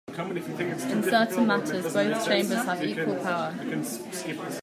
[0.87, 3.53] In certain matters both Chambers have equal power.